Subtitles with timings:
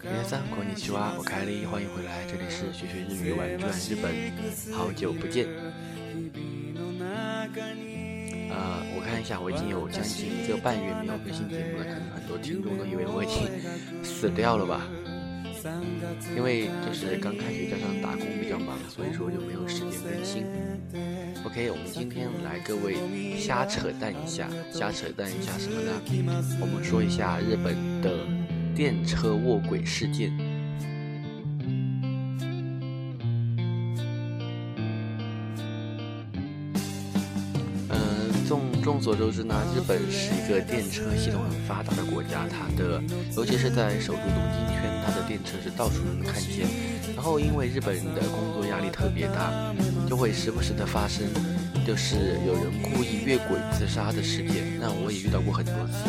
[0.00, 4.12] 皆さんこんにちは，我凯莉，欢迎回来，这里是学学日语玩转日本，
[4.74, 5.46] 好久不见。
[8.50, 13.46] 呃，我看一下，我已经有将近一个半月没有更新节目了，可能很多听众都以为我已经
[14.02, 14.88] 死掉了吧。
[16.35, 20.45] 因为就是刚开学加上打工比较忙，所以说就没有时间更新。
[21.45, 22.97] OK，我们今天来各位
[23.37, 25.91] 瞎扯淡一下，瞎扯淡一下什么呢？
[26.61, 28.25] 我们说一下日本的
[28.75, 30.31] 电车卧轨事件。
[38.83, 43.01] 众所周知呢，日本是一个电车系统很发达的国家，它的
[43.37, 46.67] 尤其是在首都东京圈，它的电车是到处都能看见。
[47.15, 49.73] 然后因为日本人的工作压力特别大，
[50.07, 51.25] 就会时不时的发生，
[51.87, 54.77] 就是有人故意越轨自杀的事件。
[54.81, 56.03] 那我也遇到过很多次，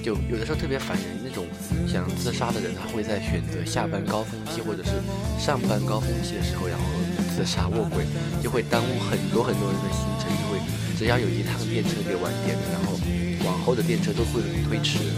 [0.00, 1.44] 就有的时候特别烦人，那种
[1.88, 4.92] 想自杀的人，他会在选择下班高峰期或者是
[5.36, 6.84] 上班高峰期的时候，然后
[7.44, 8.06] 自杀卧轨，
[8.42, 10.56] 就会耽误很多很多人的行程，就会。
[10.96, 12.96] 只要有一趟电车给晚点，然后
[13.44, 15.12] 往后的电车都会推迟。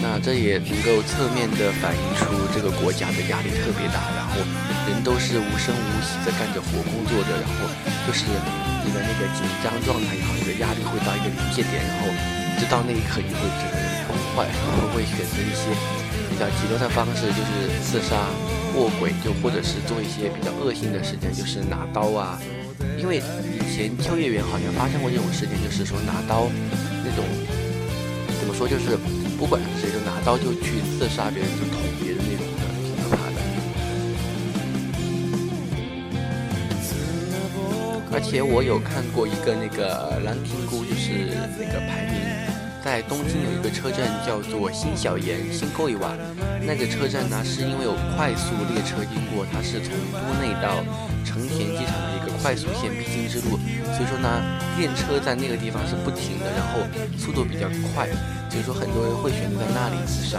[0.00, 4.40] 那这也能够侧面的反映出这个国家的压力特别大，然后
[4.88, 7.68] 人都是无声无息的干着活工作着，然后
[8.08, 8.24] 就是
[8.80, 12.08] 你的那个紧张状态也好，你的压力会到一个临界点，然后
[12.56, 15.68] 直到那一刻你会整个人崩坏，然后会选择一些
[16.34, 18.26] 比较极端的方式，就是自杀。
[18.74, 22.40] 卧轨就或者是做一些比较恶性的事件，就是拿刀啊。
[22.98, 26.50] 因为以前秋叶原好像发生过这种事件，就是说拿刀
[27.04, 27.24] 那种
[28.40, 28.98] 怎么说，就是
[29.38, 33.38] 不管谁就拿刀就去刺杀别人，就捅别人那种的，挺可怕的。
[38.12, 42.33] 而且我有看过一个那个兰亭姑，就是那个排名。
[42.84, 46.12] 在东京有一个车站叫做新小岩新沟一瓦，
[46.60, 50.84] 那个车站呢是因为有快速列车经过，它是从都内到
[51.24, 53.56] 成田机场的一个快速线必经之路，
[53.96, 54.28] 所以说呢
[54.76, 56.84] 电车在那个地方是不停的，然后
[57.16, 58.06] 速度比较快，
[58.50, 60.38] 所以说很多人会选择在那里自杀。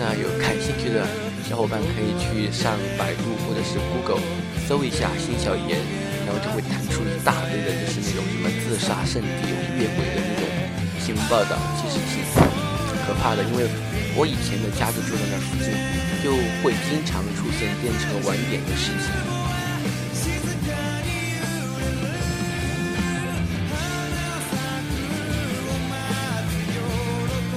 [0.00, 1.04] 那有感兴趣的
[1.44, 4.24] 小伙伴可以去上百度或者是 Google
[4.66, 5.76] 搜一下新小岩。
[6.32, 10.48] 然后就会弹出一大堆的，就是那种什么自杀圣地、越轨的那种
[10.98, 12.24] 新闻报道，其实挺
[13.06, 13.44] 可怕的。
[13.44, 13.68] 因为
[14.16, 15.76] 我以前的家就住在那附近，
[16.24, 16.32] 就
[16.64, 19.12] 会经常出现电车晚点的事情。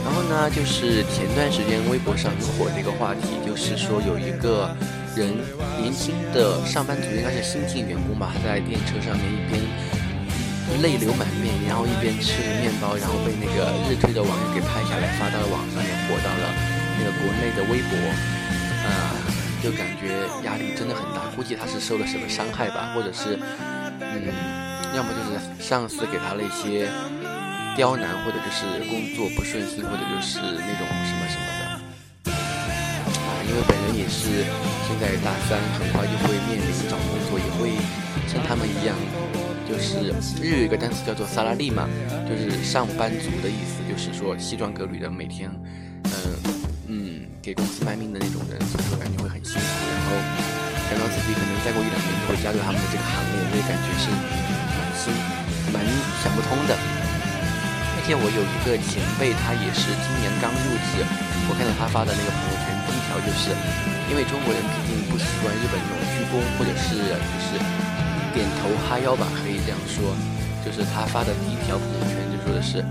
[0.03, 4.75] 然后呢，就是前段时间微博上很火的一个话题，就是说有一个。
[5.15, 5.31] 人
[5.79, 9.63] 年轻的上班族应该是新进员工吧，在电车上面一边
[10.81, 16.43] 泪流满面，然后一边吃着面包，然后被那个日推的网友给拍下来发到了网上面，火到了
[16.99, 17.95] 那个国内的微博，
[18.83, 19.15] 啊，
[19.63, 23.39] 就感觉压力真的很大，估计他是受了什么伤害吧，或者是
[24.01, 24.33] 嗯，
[24.95, 26.89] 要么就是上司给他了一些
[27.77, 31.64] 刁难，或者就是工作不顺心，或者就是那种什么什么的。
[33.55, 34.43] 因为本人也是
[34.83, 37.71] 现在大三，很快就会面临找工作，也会
[38.27, 38.91] 像他们一样，
[39.63, 40.11] 就是
[40.43, 41.87] 日语有个单词叫做“萨拉利”嘛，
[42.27, 45.49] 就是上班族的意思，就是说西装革履的，每天，
[46.03, 46.11] 嗯
[46.91, 46.99] 嗯，
[47.41, 49.63] 给公司卖命的那种人，所以说感觉会很辛苦。
[49.87, 50.19] 然后
[50.91, 54.11] 想到自己可能再过一两年就会加入他们的这个行列，我也感觉是
[54.75, 55.15] 蛮心
[55.71, 55.79] 蛮
[56.19, 56.75] 想不通的。
[56.75, 61.07] 而且我有一个前辈，他也是今年刚入职，
[61.47, 63.15] 我看到他发的那个朋友圈第一条。
[63.15, 63.49] 就是
[64.11, 67.57] 因为中国人毕竟不习惯日本那种鞠躬，或者是就是
[68.33, 70.13] 点头哈腰吧，可以这样说。
[70.65, 72.83] 就是他发的第一条朋友圈就说的是，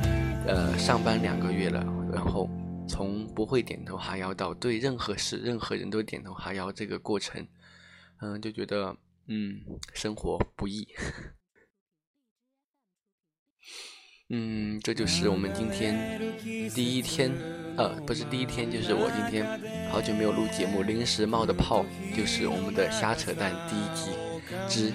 [0.47, 2.49] 呃，上班两个月了，然后
[2.89, 7.47] 从不会点头哈腰到对任何事、任何人都点头哈腰这个过程，
[8.23, 8.97] 嗯，就觉得
[9.27, 9.61] 嗯，
[9.93, 10.89] 生活不易。
[14.31, 16.19] 嗯，这就是我们今天
[16.75, 17.31] 第一天，
[17.77, 19.47] 呃，不是第一天，就是我今天
[19.91, 21.85] 好久没有录节目，临时冒的泡，
[22.17, 24.11] 就是我们的瞎扯淡第一集
[24.67, 24.93] 之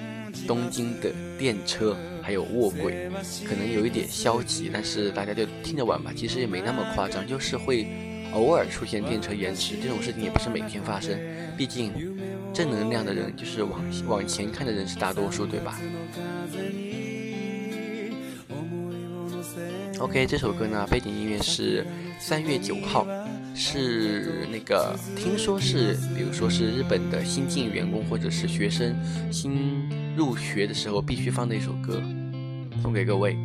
[0.47, 3.07] 东京的电车还有卧轨，
[3.45, 7.85] 可能有一点消极，但是大家就听着玩吧，其实也没那么夸张，就是会
[8.33, 11.15] 偶尔出现电车延迟这种事情，也不是每天发生，
[11.55, 11.93] 毕竟
[12.51, 15.79] 正能量的人就是往往前看的人是大多数，对吧？
[19.99, 21.85] ？OK，这首歌呢，背景音乐是
[22.19, 23.05] 三月九号，
[23.53, 28.95] 是那个听说是，比如说是日本的新进员工或者是学生
[29.31, 32.01] 新入学的时候必须放的一首歌，
[32.81, 33.37] 送给各位。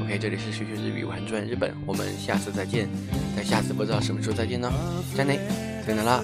[0.00, 2.88] OK，这里是学学日语，玩转日本，我们下次再见。
[3.34, 4.70] 但下次不知道什么时候再见呢？
[5.14, 5.40] 再见，
[5.86, 6.22] 再见啦。